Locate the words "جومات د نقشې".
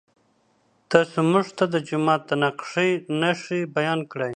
1.87-2.89